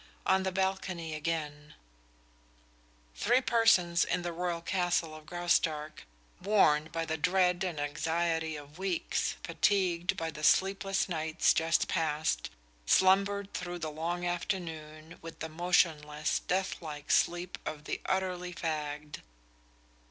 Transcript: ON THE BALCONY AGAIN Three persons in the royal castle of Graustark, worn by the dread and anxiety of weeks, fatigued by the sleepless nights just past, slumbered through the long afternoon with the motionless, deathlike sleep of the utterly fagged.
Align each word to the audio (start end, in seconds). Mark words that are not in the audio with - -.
ON 0.25 0.41
THE 0.41 0.51
BALCONY 0.51 1.13
AGAIN 1.13 1.75
Three 3.13 3.39
persons 3.39 4.03
in 4.03 4.23
the 4.23 4.33
royal 4.33 4.61
castle 4.61 5.13
of 5.13 5.27
Graustark, 5.27 6.07
worn 6.41 6.89
by 6.91 7.05
the 7.05 7.17
dread 7.17 7.63
and 7.63 7.79
anxiety 7.79 8.55
of 8.55 8.79
weeks, 8.79 9.35
fatigued 9.43 10.17
by 10.17 10.31
the 10.31 10.43
sleepless 10.43 11.07
nights 11.07 11.53
just 11.53 11.87
past, 11.87 12.49
slumbered 12.87 13.53
through 13.53 13.77
the 13.77 13.91
long 13.91 14.25
afternoon 14.25 15.19
with 15.21 15.37
the 15.37 15.49
motionless, 15.49 16.39
deathlike 16.47 17.11
sleep 17.11 17.59
of 17.63 17.83
the 17.83 18.01
utterly 18.07 18.53
fagged. 18.55 19.21